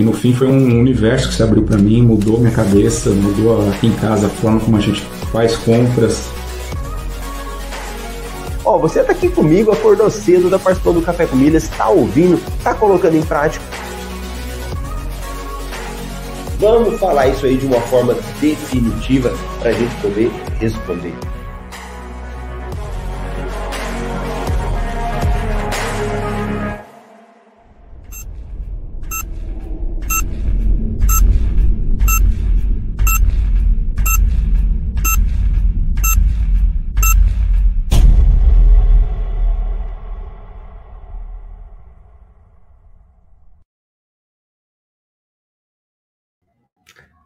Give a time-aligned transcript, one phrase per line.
[0.00, 3.68] E no fim foi um universo que se abriu para mim, mudou minha cabeça, mudou
[3.68, 6.30] aqui em casa a forma como a gente faz compras.
[8.64, 11.36] Ó, oh, você tá aqui comigo, acordou cedo, tá participando do Café com
[11.76, 13.62] tá ouvindo, tá colocando em prática.
[16.58, 21.12] Vamos falar isso aí de uma forma definitiva para a gente poder responder.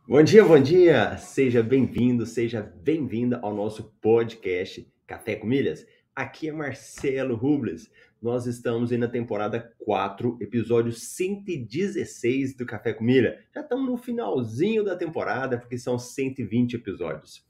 [0.06, 1.16] Bom dia, bom dia!
[1.16, 5.86] Seja bem-vindo, seja bem-vinda ao nosso podcast Café com Milhas.
[6.14, 7.90] Aqui é Marcelo Rubles.
[8.20, 13.42] Nós estamos aí na temporada 4, episódio 116 do Café com Milha.
[13.54, 17.42] Já estamos no finalzinho da temporada, porque são 120 episódios.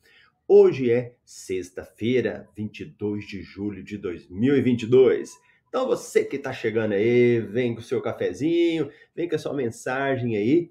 [0.46, 5.32] Hoje é sexta-feira, 22 de julho de 2022.
[5.68, 9.54] Então você que está chegando aí, vem com o seu cafezinho, vem com a sua
[9.54, 10.70] mensagem aí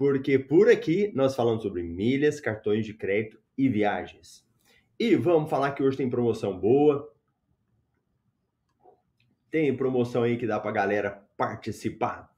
[0.00, 4.42] porque por aqui nós falamos sobre milhas, cartões de crédito e viagens.
[4.98, 7.12] E vamos falar que hoje tem promoção boa.
[9.50, 12.34] Tem promoção aí que dá para galera participar.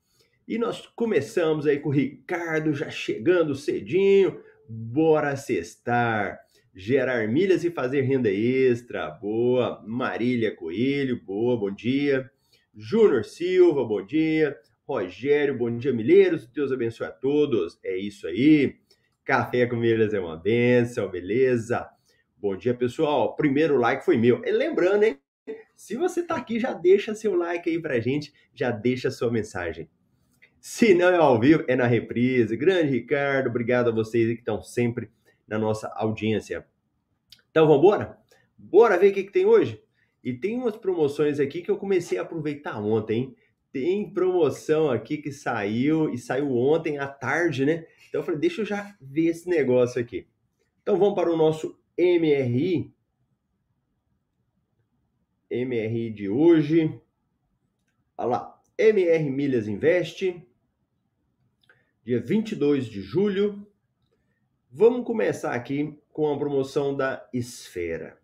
[0.48, 4.42] E nós começamos aí com o Ricardo já chegando cedinho.
[4.68, 6.40] Bora cestar,
[6.74, 9.08] gerar milhas e fazer renda extra.
[9.08, 9.80] Boa.
[9.86, 12.28] Marília Coelho, boa, bom dia.
[12.74, 14.58] Júnior Silva, bom dia.
[14.84, 16.46] Rogério, bom dia, milheiros.
[16.46, 17.78] Deus abençoe a todos.
[17.84, 18.76] É isso aí.
[19.24, 21.88] Café com milhas é uma benção, beleza?
[22.36, 23.36] Bom dia, pessoal.
[23.36, 24.44] Primeiro like foi meu.
[24.44, 25.18] E lembrando, hein?
[25.76, 29.88] Se você tá aqui, já deixa seu like aí pra gente, já deixa sua mensagem.
[30.60, 32.56] Se não é ao vivo, é na reprise.
[32.56, 35.10] Grande Ricardo, obrigado a vocês que estão sempre
[35.46, 36.66] na nossa audiência.
[37.50, 38.18] Então, vamos embora?
[38.58, 39.80] Bora ver o que, que tem hoje?
[40.24, 43.36] E tem umas promoções aqui que eu comecei a aproveitar ontem, hein?
[43.72, 47.86] Tem promoção aqui que saiu e saiu ontem à tarde, né?
[48.08, 50.28] Então eu falei, deixa eu já ver esse negócio aqui.
[50.82, 52.94] Então vamos para o nosso MRI.
[55.50, 57.00] MRI de hoje.
[58.16, 58.62] Olha lá.
[58.76, 60.42] MR Milhas Invest.
[62.04, 63.66] Dia 22 de julho.
[64.70, 68.21] Vamos começar aqui com a promoção da Esfera.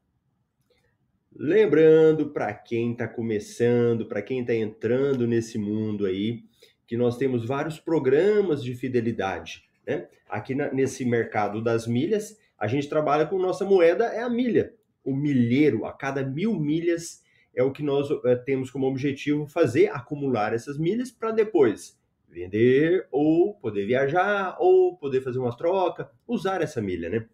[1.41, 6.43] Lembrando para quem está começando, para quem está entrando nesse mundo aí,
[6.85, 9.63] que nós temos vários programas de fidelidade.
[9.87, 10.09] Né?
[10.29, 14.75] Aqui na, nesse mercado das milhas, a gente trabalha com nossa moeda, é a milha.
[15.05, 17.23] O milheiro, a cada mil milhas,
[17.55, 21.97] é o que nós é, temos como objetivo fazer, acumular essas milhas para depois
[22.29, 27.27] vender ou poder viajar ou poder fazer uma troca, usar essa milha, né?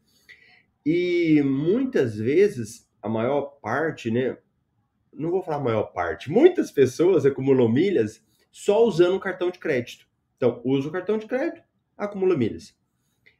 [0.84, 4.38] E muitas vezes a maior parte, né?
[5.12, 9.58] Não vou falar a maior parte, muitas pessoas acumulam milhas só usando o cartão de
[9.58, 10.08] crédito.
[10.38, 11.62] Então, usa o cartão de crédito,
[11.98, 12.74] acumula milhas.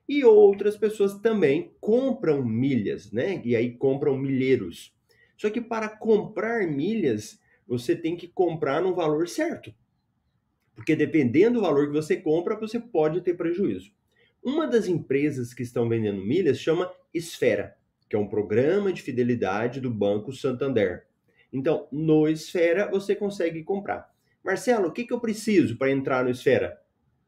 [0.07, 3.41] E outras pessoas também compram milhas, né?
[3.43, 4.95] E aí compram milheiros.
[5.35, 9.75] Só que para comprar milhas, você tem que comprar no valor certo.
[10.75, 13.91] Porque dependendo do valor que você compra, você pode ter prejuízo.
[14.43, 17.75] Uma das empresas que estão vendendo milhas chama Esfera
[18.15, 21.05] que é um programa de fidelidade do Banco Santander.
[21.53, 24.09] Então, no Esfera você consegue comprar.
[24.45, 26.79] Marcelo, o que, que eu preciso para entrar no Esfera?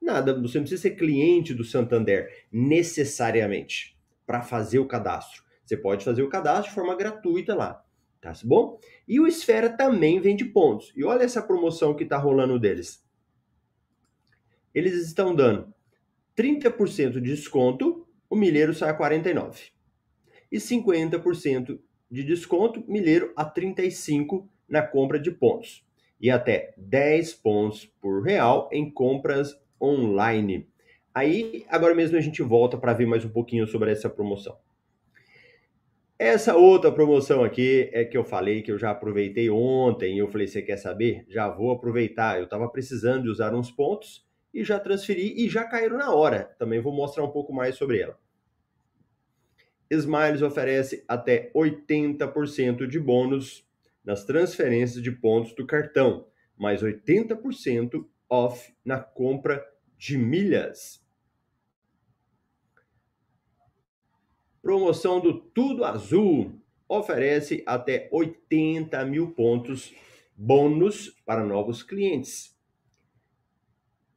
[0.00, 5.42] Nada, você não precisa ser cliente do Santander necessariamente para fazer o cadastro.
[5.64, 7.84] Você pode fazer o cadastro de forma gratuita lá,
[8.20, 8.78] tá bom?
[9.08, 10.92] E o Esfera também vende pontos.
[10.94, 13.04] E olha essa promoção que está rolando deles.
[14.72, 15.74] Eles estão dando
[16.38, 19.74] 30% de desconto, o milheiro sai a 49
[20.50, 21.78] e 50%
[22.10, 25.84] de desconto milheiro a 35 na compra de pontos
[26.20, 30.68] e até 10 pontos por real em compras online.
[31.15, 34.56] Aí, agora mesmo a gente volta para ver mais um pouquinho sobre essa promoção.
[36.18, 40.18] Essa outra promoção aqui é que eu falei que eu já aproveitei ontem.
[40.18, 41.26] Eu falei, você quer saber?
[41.28, 42.38] Já vou aproveitar.
[42.38, 46.54] Eu estava precisando de usar uns pontos e já transferi e já caíram na hora.
[46.59, 48.18] Também vou mostrar um pouco mais sobre ela.
[49.91, 53.66] Smiles oferece até 80% de bônus
[54.04, 59.65] nas transferências de pontos do cartão, mais 80% off na compra
[59.97, 61.04] de milhas.
[64.62, 69.94] Promoção do Tudo Azul oferece até 80 mil pontos
[70.36, 72.54] bônus para novos clientes.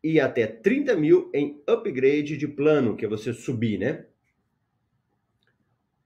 [0.03, 4.05] e até 30 mil em upgrade de plano, que é você subir, né?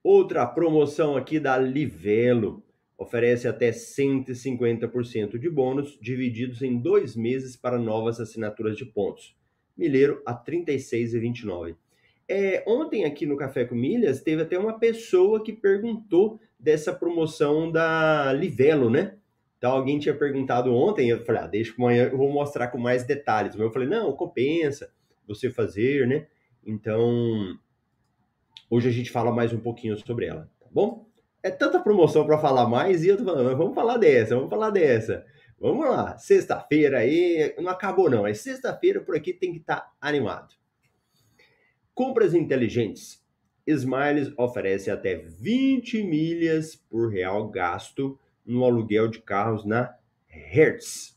[0.03, 2.61] Outra promoção aqui da Livelo
[2.97, 9.33] oferece até 150% de bônus divididos em dois meses para novas assinaturas de pontos.
[9.77, 11.75] Milheiro a 36,29.
[12.27, 17.71] É, ontem aqui no Café com Milhas teve até uma pessoa que perguntou dessa promoção
[17.71, 19.15] da Livelo, né?
[19.57, 23.05] Então alguém tinha perguntado ontem, eu falei, ah, deixa amanhã eu vou mostrar com mais
[23.05, 23.55] detalhes.
[23.55, 24.91] Mas eu falei, não, compensa
[25.25, 26.27] você fazer, né?
[26.65, 27.57] Então,
[28.74, 31.08] hoje a gente fala mais um pouquinho sobre ela, tá bom?
[31.44, 34.72] É tanta promoção para falar mais e eu tô falando, vamos falar dessa, vamos falar
[34.72, 35.24] dessa.
[35.60, 39.94] Vamos lá, sexta-feira aí, não acabou não, é sexta-feira por aqui tem que estar tá
[40.02, 40.56] animado.
[41.94, 43.24] Compras inteligentes.
[43.68, 49.96] Smiles oferece até 20 milhas por real gasto no aluguel de carros na
[50.28, 51.16] Hertz.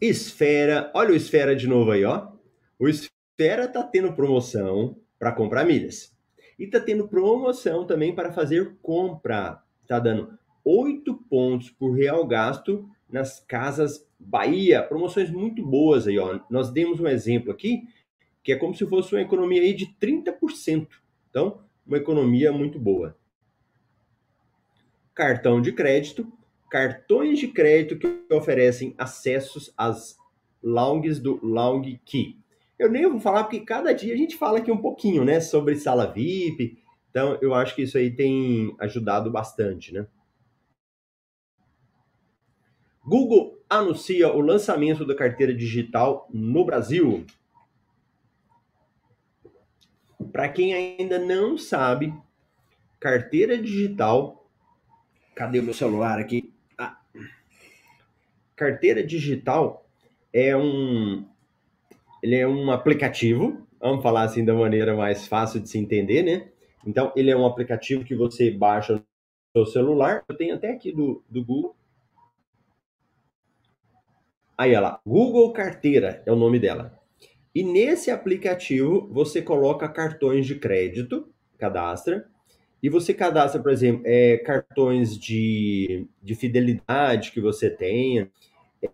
[0.00, 2.32] Esfera, olha o Esfera de novo aí, ó.
[2.78, 2.88] O
[3.32, 6.14] Esfera tá tendo promoção para comprar milhas.
[6.58, 9.62] E tá tendo promoção também para fazer compra.
[9.86, 14.82] Tá dando 8 pontos por real gasto nas casas Bahia.
[14.82, 16.40] Promoções muito boas aí, ó.
[16.48, 17.82] Nós demos um exemplo aqui,
[18.42, 20.88] que é como se fosse uma economia aí de 30%.
[21.30, 23.16] Então, uma economia muito boa
[25.14, 26.30] cartão de crédito,
[26.70, 30.16] cartões de crédito que oferecem acessos às
[30.62, 32.38] lounges do Lounge Key.
[32.78, 35.76] Eu nem vou falar porque cada dia a gente fala aqui um pouquinho, né, sobre
[35.76, 36.78] sala VIP.
[37.10, 40.06] Então, eu acho que isso aí tem ajudado bastante, né?
[43.04, 47.26] Google anuncia o lançamento da carteira digital no Brasil.
[50.32, 52.14] Para quem ainda não sabe,
[52.98, 54.42] carteira digital
[55.34, 56.52] Cadê o meu celular aqui?
[56.78, 57.00] Ah.
[58.54, 59.88] Carteira digital
[60.32, 61.26] é um
[62.22, 66.48] ele é um aplicativo, vamos falar assim da maneira mais fácil de se entender, né?
[66.86, 69.02] Então, ele é um aplicativo que você baixa no
[69.64, 70.24] seu celular.
[70.28, 71.76] Eu tenho até aqui do, do Google.
[74.56, 76.98] Aí, olha lá, Google Carteira é o nome dela.
[77.54, 81.28] E nesse aplicativo, você coloca cartões de crédito,
[81.58, 82.26] cadastra,
[82.82, 88.30] e você cadastra, por exemplo, é, cartões de, de fidelidade que você tenha,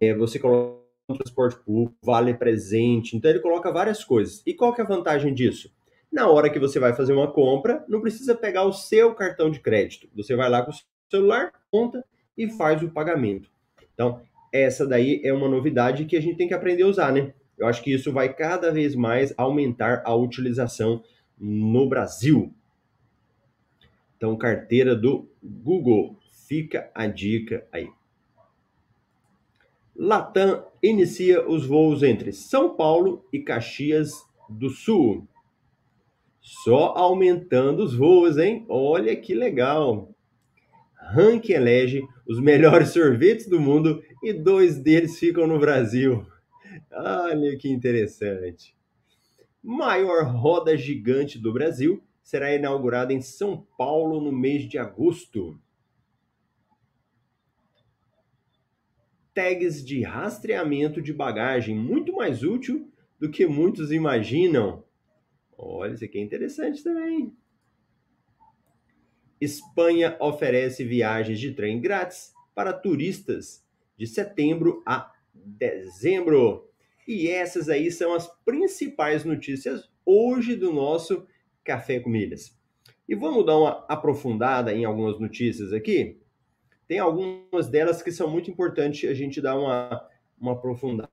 [0.00, 4.42] é, você coloca transporte público, vale presente, então ele coloca várias coisas.
[4.46, 5.72] E qual que é a vantagem disso?
[6.12, 9.60] Na hora que você vai fazer uma compra, não precisa pegar o seu cartão de
[9.60, 10.08] crédito.
[10.14, 10.74] Você vai lá com o
[11.10, 12.04] celular, conta
[12.36, 13.50] e faz o pagamento.
[13.94, 14.20] Então,
[14.52, 17.34] essa daí é uma novidade que a gente tem que aprender a usar, né?
[17.58, 21.02] Eu acho que isso vai cada vez mais aumentar a utilização
[21.38, 22.54] no Brasil.
[24.16, 26.16] Então, carteira do Google.
[26.46, 27.90] Fica a dica aí.
[29.98, 34.12] Latam inicia os voos entre São Paulo e Caxias
[34.48, 35.26] do Sul.
[36.40, 38.64] Só aumentando os voos, hein?
[38.68, 40.14] Olha que legal.
[40.94, 46.24] Rank elege os melhores sorvetes do mundo e dois deles ficam no Brasil.
[46.92, 48.76] Olha que interessante.
[49.60, 55.58] Maior roda gigante do Brasil será inaugurada em São Paulo no mês de agosto.
[59.38, 62.90] Tags de rastreamento de bagagem, muito mais útil
[63.20, 64.82] do que muitos imaginam.
[65.56, 67.32] Olha, isso aqui é interessante também.
[69.40, 73.64] Espanha oferece viagens de trem grátis para turistas
[73.96, 76.68] de setembro a dezembro.
[77.06, 81.28] E essas aí são as principais notícias hoje do nosso
[81.62, 82.58] Café com Milhas.
[83.08, 86.18] E vamos dar uma aprofundada em algumas notícias aqui.
[86.88, 90.08] Tem algumas delas que são muito importantes a gente dar uma,
[90.40, 91.10] uma aprofundada.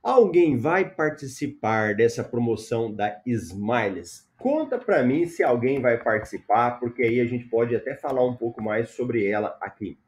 [0.00, 4.30] Alguém vai participar dessa promoção da Smiles?
[4.38, 8.34] Conta para mim se alguém vai participar, porque aí a gente pode até falar um
[8.34, 9.98] pouco mais sobre ela aqui.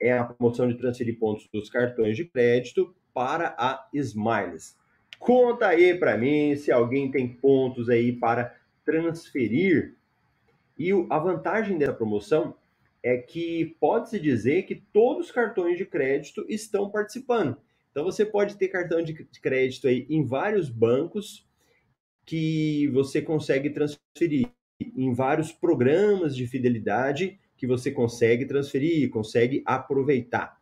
[0.00, 4.76] É a promoção de transferir pontos dos cartões de crédito para a Smiles.
[5.18, 9.96] Conta aí para mim se alguém tem pontos aí para transferir.
[10.78, 12.54] E a vantagem dessa promoção
[13.02, 17.56] é que pode-se dizer que todos os cartões de crédito estão participando.
[17.90, 21.46] Então você pode ter cartão de crédito aí em vários bancos
[22.24, 24.48] que você consegue transferir,
[24.80, 30.58] em vários programas de fidelidade que você consegue transferir, consegue aproveitar.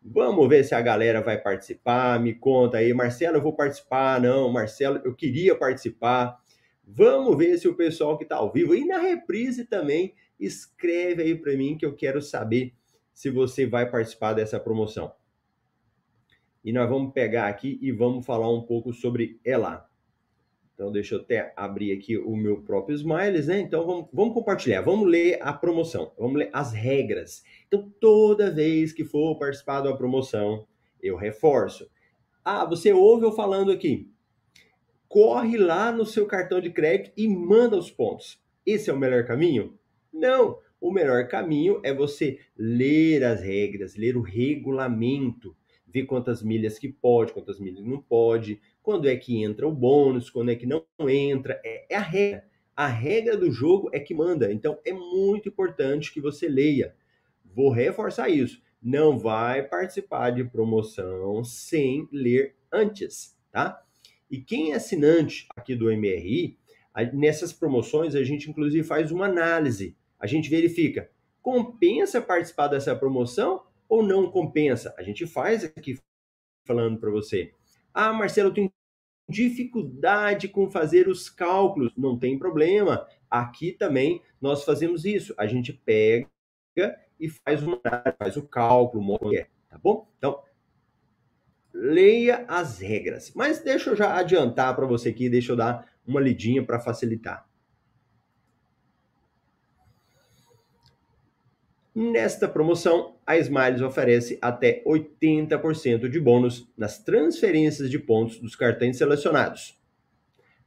[0.00, 2.20] Vamos ver se a galera vai participar.
[2.20, 4.20] Me conta aí, Marcelo, eu vou participar.
[4.20, 6.38] Não, Marcelo, eu queria participar.
[6.86, 11.34] Vamos ver se o pessoal que está ao vivo e na reprise também escreve aí
[11.34, 12.74] para mim que eu quero saber
[13.12, 15.12] se você vai participar dessa promoção.
[16.64, 19.88] e nós vamos pegar aqui e vamos falar um pouco sobre ela.
[20.74, 23.58] Então, deixa eu até abrir aqui o meu próprio Smiles, né?
[23.58, 27.42] Então, vamos, vamos compartilhar, vamos ler a promoção, vamos ler as regras.
[27.66, 30.68] Então, toda vez que for participar da promoção,
[31.02, 31.90] eu reforço.
[32.44, 34.08] Ah, você ouve eu falando aqui.
[35.08, 38.40] Corre lá no seu cartão de crédito e manda os pontos.
[38.64, 39.76] Esse é o melhor caminho?
[40.18, 40.58] Não.
[40.80, 45.56] O melhor caminho é você ler as regras, ler o regulamento,
[45.86, 50.30] ver quantas milhas que pode, quantas milhas não pode, quando é que entra o bônus,
[50.30, 51.60] quando é que não entra.
[51.64, 52.48] É, é a regra.
[52.76, 54.52] A regra do jogo é que manda.
[54.52, 56.94] Então é muito importante que você leia.
[57.44, 58.62] Vou reforçar isso.
[58.80, 63.82] Não vai participar de promoção sem ler antes, tá?
[64.30, 66.56] E quem é assinante aqui do MRI,
[67.12, 69.96] nessas promoções a gente inclusive faz uma análise.
[70.18, 71.10] A gente verifica,
[71.40, 74.94] compensa participar dessa promoção ou não compensa?
[74.98, 75.98] A gente faz aqui
[76.66, 77.52] falando para você.
[77.94, 78.72] Ah, Marcelo, eu tenho
[79.28, 81.92] dificuldade com fazer os cálculos.
[81.96, 83.06] Não tem problema.
[83.30, 85.34] Aqui também nós fazemos isso.
[85.36, 86.28] A gente pega
[87.18, 87.80] e faz, uma,
[88.18, 89.18] faz o cálculo,
[89.68, 90.08] tá bom?
[90.18, 90.42] Então,
[91.72, 93.32] leia as regras.
[93.34, 97.47] Mas deixa eu já adiantar para você aqui, deixa eu dar uma lidinha para facilitar.
[102.00, 108.96] Nesta promoção, a Smiles oferece até 80% de bônus nas transferências de pontos dos cartões
[108.96, 109.76] selecionados.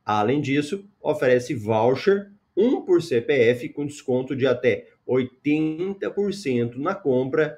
[0.04, 7.58] Além disso, oferece voucher 1 por CPF com desconto de até 80% na compra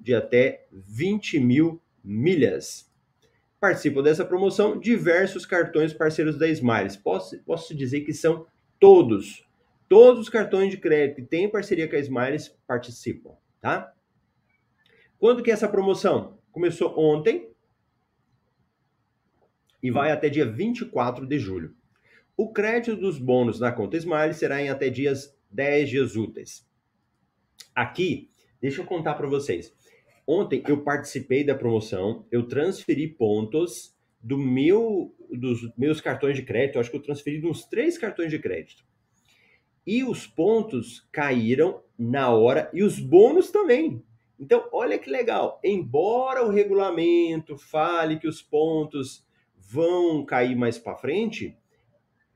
[0.00, 2.90] de até 20 mil milhas.
[3.60, 6.96] Participam dessa promoção diversos cartões parceiros da Smiles.
[6.96, 8.44] Posso, posso dizer que são
[8.80, 9.47] todos
[9.88, 13.94] Todos os cartões de crédito que têm parceria com a Smiles participam, tá?
[15.18, 16.38] Quando que é essa promoção?
[16.52, 17.50] Começou ontem
[19.82, 21.74] e vai até dia 24 de julho.
[22.36, 26.66] O crédito dos bônus na conta Smiles será em até dias 10 dias úteis.
[27.74, 28.30] Aqui,
[28.60, 29.74] deixa eu contar para vocês.
[30.26, 36.78] Ontem eu participei da promoção, eu transferi pontos do meu dos meus cartões de crédito,
[36.78, 38.87] acho que eu transferi uns três cartões de crédito.
[39.88, 44.04] E os pontos caíram na hora e os bônus também.
[44.38, 45.58] Então, olha que legal.
[45.64, 49.26] Embora o regulamento fale que os pontos
[49.56, 51.56] vão cair mais para frente,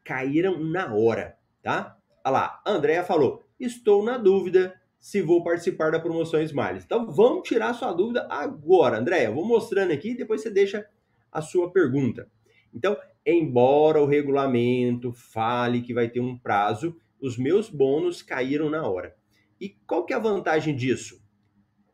[0.02, 1.98] caíram na hora, tá?
[2.24, 6.84] Olha lá, a Andrea falou: "Estou na dúvida se vou participar da promoção Smiles".
[6.86, 9.30] Então, vamos tirar sua dúvida agora, Andrea.
[9.30, 10.88] Vou mostrando aqui, depois você deixa
[11.30, 12.26] a sua pergunta.
[12.72, 18.86] Então, embora o regulamento fale que vai ter um prazo, os meus bônus caíram na
[18.86, 19.16] hora.
[19.60, 21.24] E qual que é a vantagem disso?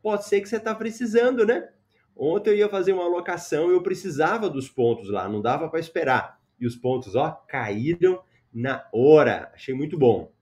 [0.03, 1.69] Pode ser que você está precisando, né?
[2.17, 5.79] Ontem eu ia fazer uma alocação e eu precisava dos pontos lá, não dava para
[5.79, 6.41] esperar.
[6.59, 8.21] E os pontos, ó, caíram
[8.53, 9.53] na hora.
[9.55, 10.33] Achei muito bom.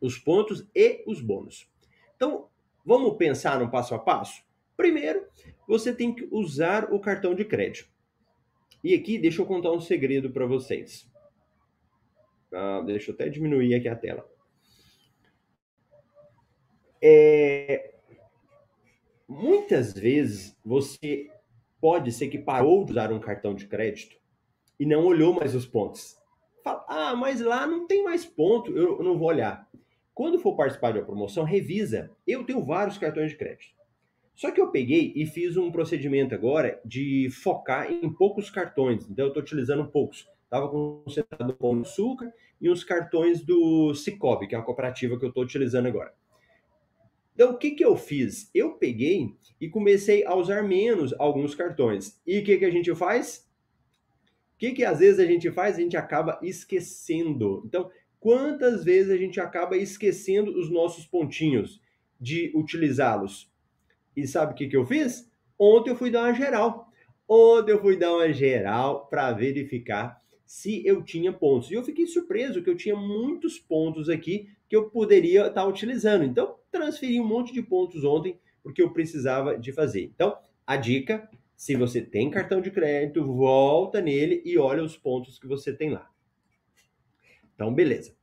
[0.00, 1.66] Os pontos e os bônus.
[2.14, 2.48] Então,
[2.84, 4.44] vamos pensar no passo a passo?
[4.76, 5.26] Primeiro,
[5.66, 7.88] você tem que usar o cartão de crédito.
[8.82, 11.10] E aqui, deixa eu contar um segredo para vocês.
[12.54, 14.28] Ah, deixa eu até diminuir aqui a tela.
[17.02, 17.94] É,
[19.28, 21.30] muitas vezes você
[21.80, 24.16] pode ser que parou de usar um cartão de crédito
[24.80, 26.16] e não olhou mais os pontos.
[26.62, 29.68] Fala, ah, mas lá não tem mais ponto, eu não vou olhar.
[30.14, 32.10] Quando for participar de uma promoção, revisa.
[32.26, 33.74] Eu tenho vários cartões de crédito.
[34.34, 39.08] Só que eu peguei e fiz um procedimento agora de focar em poucos cartões.
[39.10, 40.26] Então eu estou utilizando poucos.
[40.44, 45.18] Estava concentrado no Pão de Açúcar e uns cartões do Cicobi, que é uma cooperativa
[45.18, 46.14] que eu estou utilizando agora.
[47.34, 48.48] Então, o que, que eu fiz?
[48.54, 52.20] Eu peguei e comecei a usar menos alguns cartões.
[52.24, 53.48] E o que, que a gente faz?
[54.54, 55.76] O que, que às vezes a gente faz?
[55.76, 57.62] A gente acaba esquecendo.
[57.66, 61.80] Então, quantas vezes a gente acaba esquecendo os nossos pontinhos
[62.20, 63.52] de utilizá-los?
[64.16, 65.28] E sabe o que, que eu fiz?
[65.58, 66.88] Ontem eu fui dar uma geral.
[67.28, 71.70] Ontem eu fui dar uma geral para verificar se eu tinha pontos.
[71.70, 76.24] E eu fiquei surpreso que eu tinha muitos pontos aqui que eu poderia estar utilizando.
[76.24, 80.04] Então, transferi um monte de pontos ontem porque eu precisava de fazer.
[80.04, 80.36] Então,
[80.66, 85.46] a dica, se você tem cartão de crédito, volta nele e olha os pontos que
[85.46, 86.10] você tem lá.
[87.54, 88.16] Então, beleza.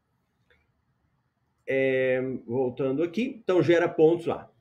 [1.65, 4.51] É, voltando aqui, então gera pontos lá.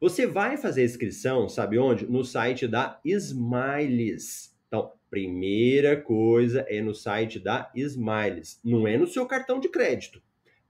[0.00, 2.06] Você vai fazer a inscrição, sabe onde?
[2.06, 4.56] No site da Smiles.
[4.66, 10.22] Então, Primeira coisa é no site da Smiles, não é no seu cartão de crédito.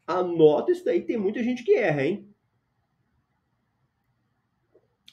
[0.07, 2.29] Anota isso daí, tem muita gente que erra, hein?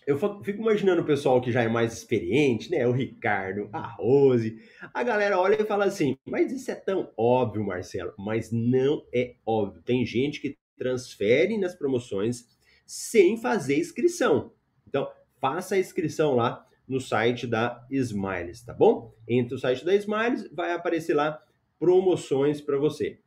[0.05, 2.87] eu fico imaginando o pessoal que já é mais experiente, né?
[2.87, 4.59] O Ricardo, a Rose.
[4.93, 8.13] A galera olha e fala assim: mas isso é tão óbvio, Marcelo.
[8.17, 9.81] Mas não é óbvio.
[9.81, 12.45] Tem gente que transfere nas promoções
[12.85, 14.51] sem fazer inscrição.
[14.87, 15.09] Então,
[15.41, 19.13] faça a inscrição lá no site da Smiles, tá bom?
[19.27, 21.41] Entre o site da Smiles, vai aparecer lá
[21.79, 23.19] promoções para você.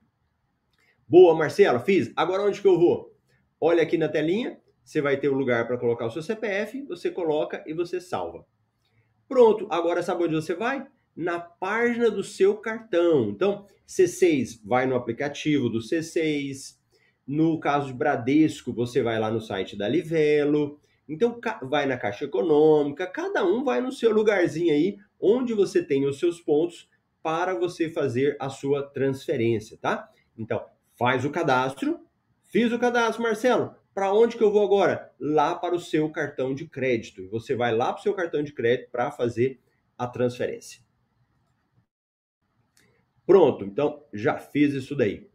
[1.06, 2.12] Boa, Marcelo, fiz.
[2.14, 3.14] Agora onde que eu vou?
[3.60, 6.82] Olha aqui na telinha, você vai ter o um lugar para colocar o seu CPF,
[6.82, 8.46] você coloca e você salva.
[9.28, 10.86] Pronto, agora sabe onde você vai?
[11.14, 13.30] Na página do seu cartão.
[13.30, 16.76] Então, C6 vai no aplicativo do C6.
[17.26, 20.80] No caso de Bradesco, você vai lá no site da Livelo.
[21.08, 23.06] Então, vai na Caixa Econômica.
[23.06, 26.88] Cada um vai no seu lugarzinho aí, onde você tem os seus pontos
[27.22, 30.10] para você fazer a sua transferência, tá?
[30.36, 30.64] Então,
[30.96, 32.00] faz o cadastro.
[32.44, 33.74] Fiz o cadastro, Marcelo.
[33.94, 35.12] Para onde que eu vou agora?
[35.18, 37.28] Lá para o seu cartão de crédito.
[37.30, 39.60] Você vai lá para o seu cartão de crédito para fazer
[39.96, 40.80] a transferência.
[43.26, 45.28] Pronto, então já fiz isso daí.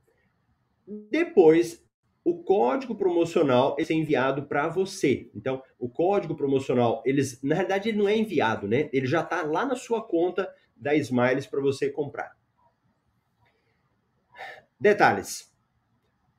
[0.88, 1.82] Depois,
[2.24, 5.30] o código promocional é enviado para você.
[5.36, 8.89] Então, o código promocional, eles, na verdade, ele não é enviado, né?
[8.94, 12.36] Ele já está lá na sua conta da Smiles para você comprar.
[14.80, 15.53] Detalhes.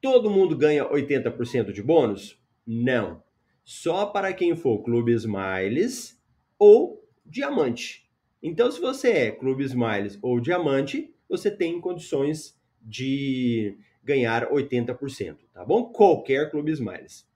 [0.01, 2.43] Todo mundo ganha 80% de bônus?
[2.67, 3.23] Não.
[3.63, 6.21] Só para quem for Clube Smiles
[6.59, 8.11] ou Diamante.
[8.43, 15.65] Então, se você é Clube Smiles ou Diamante, você tem condições de ganhar 80%, tá
[15.65, 15.91] bom?
[15.91, 17.27] Qualquer Clube Smiles.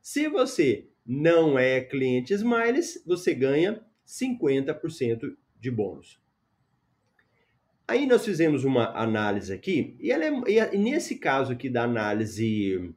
[0.00, 6.20] Se você não é cliente Smiles, você ganha 50% de bônus.
[7.86, 12.92] Aí nós fizemos uma análise aqui, e, é, e nesse caso aqui da análise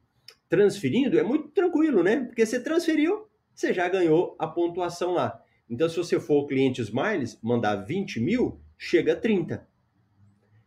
[0.48, 2.24] transferindo, é muito tranquilo, né?
[2.24, 5.40] Porque você transferiu, você já ganhou a pontuação lá.
[5.68, 9.69] Então, se você for cliente Smiles, mandar 20 mil, chega a 30.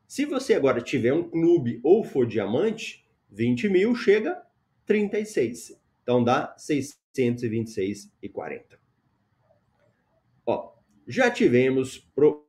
[0.07, 4.43] Se você agora tiver um clube ou for diamante, 20 mil chega a
[4.85, 5.79] 36.
[6.03, 8.77] Então dá 626,40.
[10.45, 10.73] Ó,
[11.07, 12.05] já tivemos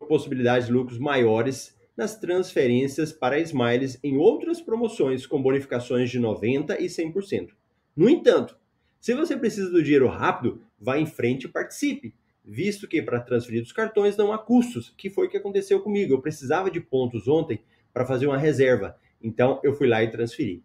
[0.08, 6.80] possibilidades de lucros maiores nas transferências para Smiles em outras promoções com bonificações de 90%
[6.80, 7.50] e 100%.
[7.96, 8.58] No entanto,
[9.00, 13.62] se você precisa do dinheiro rápido, vá em frente e participe, visto que para transferir
[13.62, 16.12] dos cartões não há custos, que foi o que aconteceu comigo.
[16.12, 20.62] Eu precisava de pontos ontem para fazer uma reserva, então eu fui lá e transferi.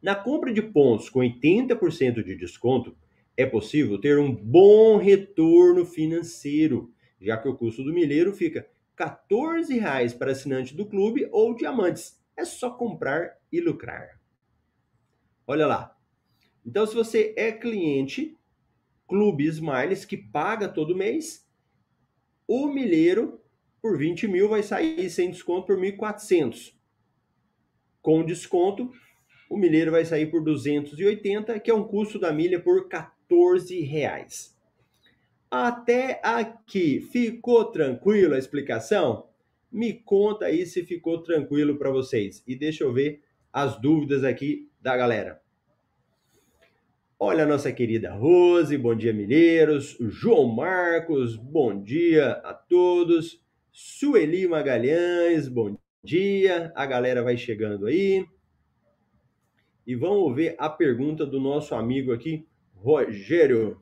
[0.00, 2.96] Na compra de pontos com 80% de desconto,
[3.36, 9.06] é possível ter um bom retorno financeiro, já que o custo do milheiro fica R$
[9.28, 12.22] 14,00 para assinante do clube ou diamantes.
[12.36, 14.20] É só comprar e lucrar.
[15.46, 15.96] Olha lá.
[16.64, 18.38] Então, se você é cliente
[19.14, 21.46] Clube Smiles, que paga todo mês,
[22.48, 23.40] o milheiro
[23.80, 26.74] por 20 mil vai sair sem desconto por 1.400.
[28.02, 28.90] Com desconto,
[29.48, 34.58] o milheiro vai sair por 280, que é um custo da milha por 14 reais.
[35.48, 39.28] Até aqui, ficou tranquilo a explicação?
[39.70, 42.42] Me conta aí se ficou tranquilo para vocês.
[42.48, 43.22] E deixa eu ver
[43.52, 45.43] as dúvidas aqui da galera.
[47.26, 49.96] Olha a nossa querida Rose, bom dia Mineiros.
[49.98, 53.42] João Marcos, bom dia a todos.
[53.72, 56.70] Sueli Magalhães, bom dia.
[56.76, 58.26] A galera vai chegando aí.
[59.86, 63.80] E vamos ver a pergunta do nosso amigo aqui, Rogério.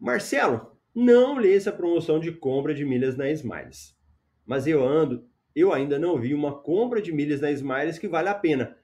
[0.00, 3.96] Marcelo, não li essa promoção de compra de milhas na Smiles.
[4.44, 8.28] Mas eu ando, eu ainda não vi uma compra de milhas na Smiles que vale
[8.28, 8.76] a pena.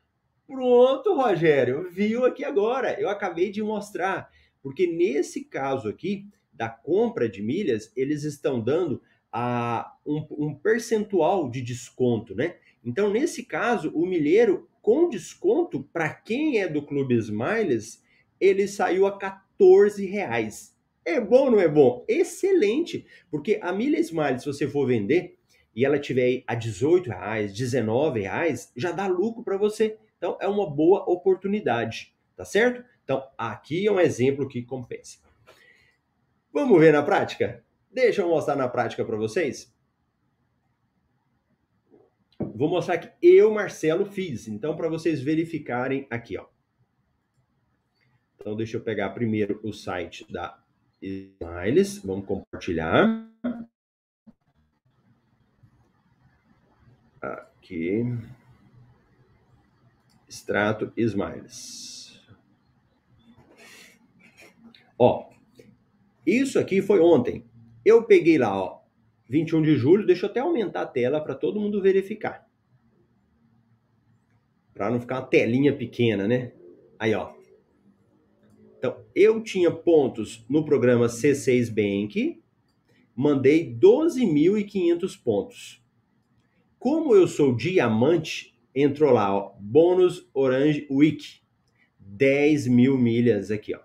[0.52, 3.00] Pronto, Rogério, viu aqui agora.
[3.00, 4.30] Eu acabei de mostrar.
[4.62, 9.00] Porque nesse caso aqui, da compra de milhas, eles estão dando
[9.32, 12.56] a, um, um percentual de desconto, né?
[12.84, 18.04] Então, nesse caso, o milheiro com desconto, para quem é do Clube Smiles,
[18.38, 20.76] ele saiu a 14 reais.
[21.02, 22.04] É bom, não é bom?
[22.06, 23.06] Excelente!
[23.30, 25.38] Porque a milha Smiles, se você for vender
[25.74, 29.96] e ela tiver a 18 reais, 19 reais, já dá lucro para você.
[30.22, 32.84] Então, é uma boa oportunidade, tá certo?
[33.02, 35.18] Então, aqui é um exemplo que compensa.
[36.52, 37.64] Vamos ver na prática?
[37.90, 39.74] Deixa eu mostrar na prática para vocês.
[42.38, 44.46] Vou mostrar que eu, Marcelo, fiz.
[44.46, 46.46] Então, para vocês verificarem aqui, ó.
[48.36, 50.62] Então, deixa eu pegar primeiro o site da
[51.02, 51.98] Smiles.
[51.98, 53.28] Vamos compartilhar.
[57.20, 58.04] Aqui.
[60.32, 62.18] Extrato Smiles.
[64.98, 65.28] Ó,
[66.26, 67.44] isso aqui foi ontem.
[67.84, 68.80] Eu peguei lá, ó,
[69.28, 72.48] 21 de julho, deixa eu até aumentar a tela para todo mundo verificar.
[74.72, 76.52] Para não ficar uma telinha pequena, né?
[76.98, 77.34] Aí, ó.
[78.78, 82.42] Então, eu tinha pontos no programa C6 Bank,
[83.14, 85.84] mandei 12.500 pontos.
[86.78, 91.40] Como eu sou diamante, entrou lá, ó, bônus Orange Week,
[91.98, 93.80] 10 mil milhas aqui, ó.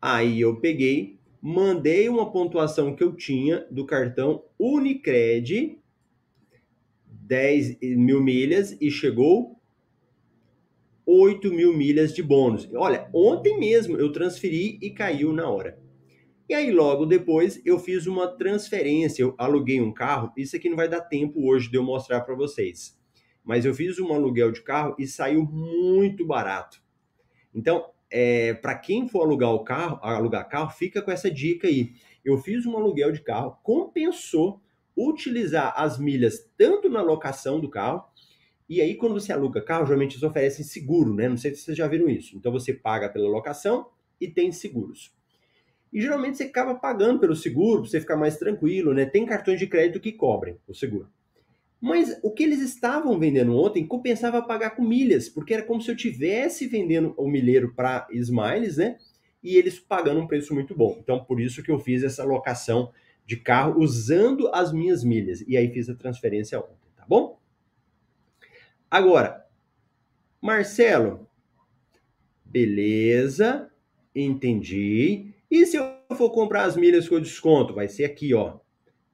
[0.00, 5.78] Aí eu peguei, mandei uma pontuação que eu tinha do cartão Unicred,
[7.06, 9.58] 10 mil milhas, e chegou
[11.06, 12.68] 8 mil milhas de bônus.
[12.74, 15.78] Olha, ontem mesmo eu transferi e caiu na hora.
[16.48, 20.32] E aí, logo depois, eu fiz uma transferência, eu aluguei um carro.
[20.36, 22.98] Isso aqui não vai dar tempo hoje de eu mostrar para vocês.
[23.42, 26.82] Mas eu fiz um aluguel de carro e saiu muito barato.
[27.54, 31.92] Então, é, para quem for alugar o carro, alugar carro, fica com essa dica aí.
[32.24, 34.60] Eu fiz um aluguel de carro, compensou
[34.96, 38.04] utilizar as milhas tanto na locação do carro,
[38.68, 41.28] e aí quando você aluga carro, geralmente eles oferecem seguro, né?
[41.28, 42.36] Não sei se vocês já viram isso.
[42.36, 43.88] Então você paga pela locação
[44.20, 45.12] e tem seguros.
[45.94, 49.06] E geralmente você acaba pagando pelo seguro para você ficar mais tranquilo, né?
[49.06, 51.08] Tem cartões de crédito que cobrem o seguro.
[51.80, 55.88] Mas o que eles estavam vendendo ontem compensava pagar com milhas, porque era como se
[55.88, 58.98] eu tivesse vendendo o milheiro para Smiles, né?
[59.40, 60.98] E eles pagando um preço muito bom.
[61.00, 62.90] Então, por isso que eu fiz essa locação
[63.24, 65.44] de carro usando as minhas milhas.
[65.46, 67.38] E aí fiz a transferência ontem, tá bom?
[68.90, 69.46] Agora,
[70.40, 71.28] Marcelo,
[72.44, 73.70] beleza,
[74.14, 75.33] entendi.
[75.54, 77.72] E se eu for comprar as milhas com desconto?
[77.72, 78.58] Vai ser aqui, ó.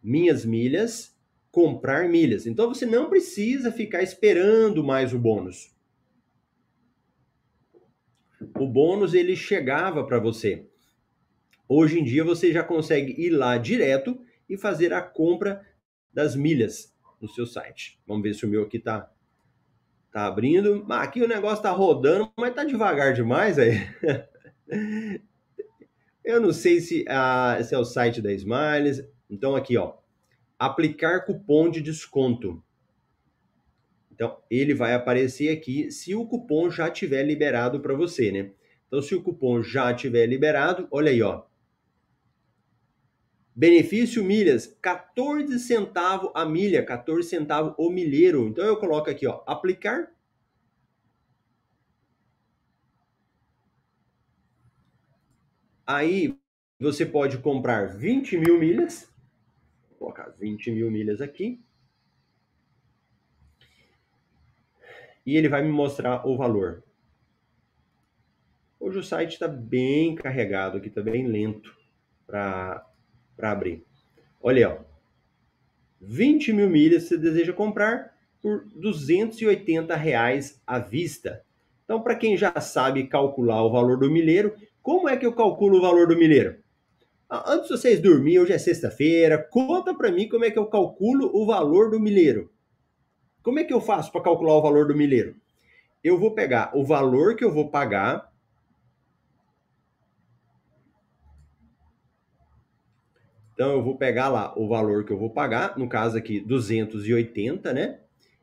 [0.03, 1.15] Minhas milhas,
[1.51, 2.47] comprar milhas.
[2.47, 5.77] Então você não precisa ficar esperando mais o bônus.
[8.59, 10.67] O bônus ele chegava para você.
[11.69, 15.61] Hoje em dia você já consegue ir lá direto e fazer a compra
[16.11, 18.01] das milhas no seu site.
[18.07, 19.13] Vamos ver se o meu aqui tá
[20.11, 20.87] tá abrindo.
[20.89, 23.75] Aqui o negócio tá rodando, mas tá devagar demais aí.
[26.31, 29.05] Eu não sei se, ah, é o site da Smiles.
[29.29, 29.95] Então, aqui, ó.
[30.57, 32.63] Aplicar cupom de desconto.
[34.13, 38.53] Então, ele vai aparecer aqui se o cupom já tiver liberado para você, né?
[38.87, 41.43] Então, se o cupom já tiver liberado, olha aí, ó.
[43.53, 48.47] Benefício milhas, 14 centavos a milha, 14 centavos o milheiro.
[48.47, 50.09] Então, eu coloco aqui, ó, aplicar
[55.93, 56.39] Aí
[56.79, 59.13] você pode comprar 20 mil milhas.
[59.89, 61.61] Vou colocar 20 mil milhas aqui.
[65.27, 66.85] E ele vai me mostrar o valor.
[68.79, 71.77] Hoje o site está bem carregado aqui, está bem lento
[72.25, 72.87] para
[73.37, 73.85] abrir.
[74.41, 74.85] Olha ó.
[76.01, 81.45] 20 mil milhas você deseja comprar por 280 reais à vista.
[81.83, 85.79] Então, para quem já sabe calcular o valor do milheiro, como é que eu calculo
[85.79, 86.57] o valor do milheiro?
[87.29, 90.67] Ah, antes de vocês dormirem, hoje é sexta-feira, conta para mim como é que eu
[90.67, 92.51] calculo o valor do milheiro.
[93.43, 95.37] Como é que eu faço para calcular o valor do milheiro?
[96.03, 98.31] Eu vou pegar o valor que eu vou pagar
[103.61, 107.75] Então eu vou pegar lá o valor que eu vou pagar, no caso aqui 280,
[107.75, 108.01] né?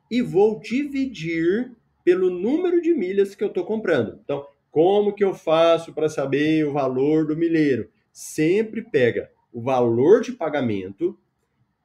[0.08, 1.72] E vou dividir
[2.04, 4.20] pelo número de milhas que eu estou comprando.
[4.22, 7.90] Então como que eu faço para saber o valor do milheiro?
[8.12, 11.18] Sempre pega o valor de pagamento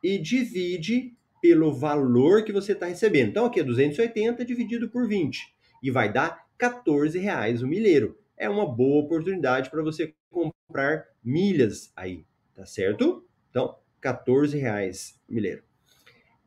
[0.04, 3.30] e divide pelo valor que você está recebendo.
[3.30, 5.42] Então aqui é 280 dividido por 20
[5.82, 8.18] e vai dar 14 reais o milheiro.
[8.38, 13.26] É uma boa oportunidade para você comprar milhas aí, tá certo?
[13.50, 15.64] Então 14 reais milheiro.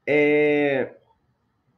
[0.07, 0.97] É...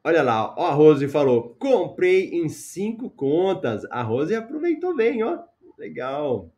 [0.02, 3.84] Olha lá, ó, a Rose falou: comprei em cinco contas.
[3.90, 5.42] A Rose aproveitou bem, ó.
[5.78, 6.52] Legal.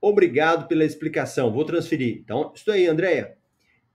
[0.00, 1.52] Obrigado pela explicação.
[1.52, 2.18] Vou transferir.
[2.18, 3.36] Então, estou aí, Andréia.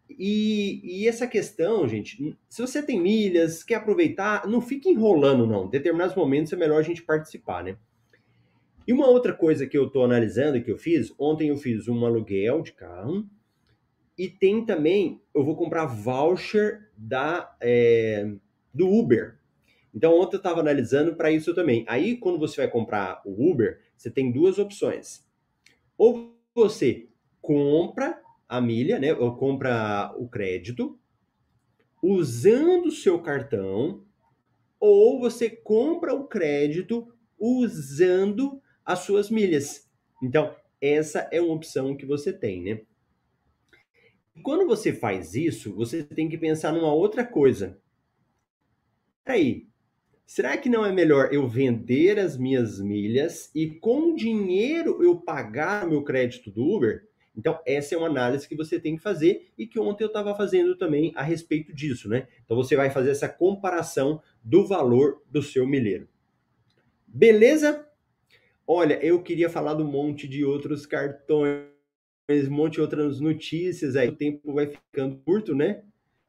[0.09, 5.65] E, e, essa questão, gente, se você tem milhas, quer aproveitar, não fique enrolando, não.
[5.65, 7.77] Em determinados momentos é melhor a gente participar, né?
[8.87, 12.05] E uma outra coisa que eu estou analisando que eu fiz, ontem eu fiz um
[12.05, 13.27] aluguel de carro
[14.17, 18.33] e tem também, eu vou comprar voucher da, é,
[18.73, 19.37] do Uber.
[19.93, 21.85] Então, ontem eu estava analisando para isso também.
[21.87, 25.25] Aí, quando você vai comprar o Uber, você tem duas opções.
[25.97, 27.07] Ou você
[27.41, 30.97] compra a milha, né, ou compra o crédito,
[32.01, 34.03] usando o seu cartão,
[34.79, 39.89] ou você compra o crédito usando as suas milhas.
[40.23, 42.81] Então, essa é uma opção que você tem, né?
[44.43, 47.79] Quando você faz isso, você tem que pensar numa outra coisa.
[49.25, 49.67] Aí,
[50.25, 55.87] será que não é melhor eu vender as minhas milhas e com dinheiro eu pagar
[55.87, 57.07] meu crédito do Uber?
[57.35, 60.35] Então, essa é uma análise que você tem que fazer e que ontem eu estava
[60.35, 62.27] fazendo também a respeito disso, né?
[62.43, 66.07] Então, você vai fazer essa comparação do valor do seu milheiro.
[67.05, 67.87] Beleza?
[68.65, 71.67] Olha, eu queria falar do monte de outros cartões,
[72.29, 74.09] um monte de outras notícias aí.
[74.09, 75.83] O tempo vai ficando curto, né?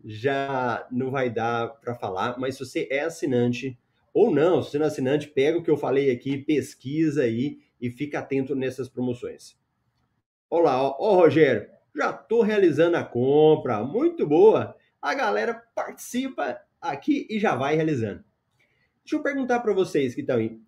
[0.04, 3.76] Já não vai dar para falar, mas se você é assinante
[4.14, 7.58] ou não, se você não é assinante, pega o que eu falei aqui, pesquisa aí
[7.80, 9.56] e fica atento nessas promoções.
[10.48, 14.76] Olá, ó, ó Rogério, já estou realizando a compra, muito boa.
[15.02, 18.24] A galera participa aqui e já vai realizando.
[19.02, 20.60] Deixa eu perguntar para vocês que estão aí.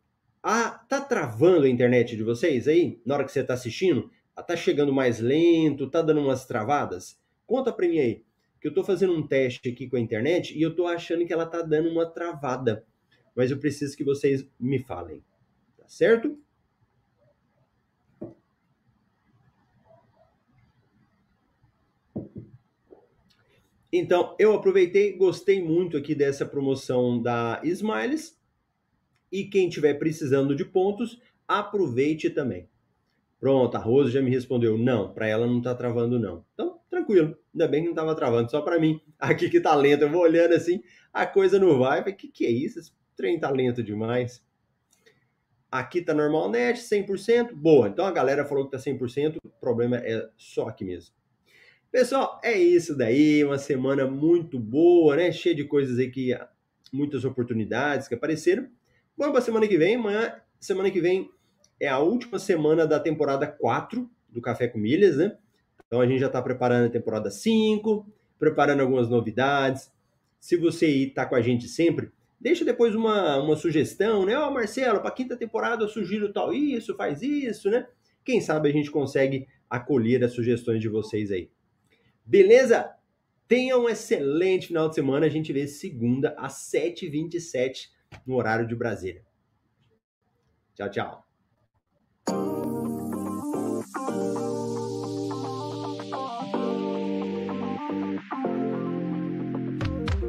[0.42, 4.10] Ah, tá travando a internet de vocês aí na hora que você está assistindo?
[4.36, 7.18] Ah, tá chegando mais lento, tá dando umas travadas?
[7.46, 8.24] Conta para mim aí,
[8.60, 11.32] que eu estou fazendo um teste aqui com a internet e eu estou achando que
[11.32, 12.84] ela tá dando uma travada.
[13.34, 15.22] Mas eu preciso que vocês me falem.
[15.76, 16.38] Tá certo?
[23.92, 28.38] Então, eu aproveitei, gostei muito aqui dessa promoção da Smiles
[29.32, 32.68] e quem estiver precisando de pontos, aproveite também.
[33.40, 36.44] Pronto, a Rose já me respondeu, não, para ela não está travando não.
[36.53, 39.00] Então, tranquilo, ainda bem que não estava travando, só para mim.
[39.18, 42.44] Aqui que tá lento, eu vou olhando assim, a coisa não vai, o que que
[42.44, 42.79] é isso?
[42.79, 44.44] Esse trem tá lento demais.
[45.72, 47.88] Aqui tá normal net, 100%, boa.
[47.88, 51.14] Então a galera falou que tá 100%, o problema é só aqui mesmo.
[51.90, 55.33] Pessoal, é isso daí, uma semana muito boa, né?
[55.33, 56.37] Cheia de coisas aí que
[56.92, 58.68] muitas oportunidades que apareceram.
[59.16, 59.96] Vamos para semana que vem.
[59.96, 61.31] Amanhã, semana que vem,
[61.80, 65.36] é a última semana da temporada 4 do Café com Milhas, né?
[65.86, 68.06] Então a gente já está preparando a temporada 5,
[68.38, 69.90] preparando algumas novidades.
[70.38, 74.38] Se você está com a gente sempre, deixa depois uma, uma sugestão, né?
[74.38, 77.86] Ó, oh, Marcelo, para quinta temporada eu sugiro tal isso, faz isso, né?
[78.24, 81.50] Quem sabe a gente consegue acolher as sugestões de vocês aí.
[82.24, 82.94] Beleza?
[83.48, 85.26] Tenha um excelente final de semana.
[85.26, 87.88] A gente vê segunda às 7h27
[88.24, 89.24] no horário de Brasília.
[90.74, 91.29] Tchau, tchau.